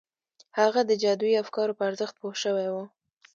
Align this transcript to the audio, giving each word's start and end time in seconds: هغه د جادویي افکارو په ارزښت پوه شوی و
هغه 0.59 0.81
د 0.85 0.91
جادویي 1.03 1.41
افکارو 1.43 1.77
په 1.77 1.83
ارزښت 1.89 2.15
پوه 2.21 2.35
شوی 2.43 2.67
و 2.69 2.75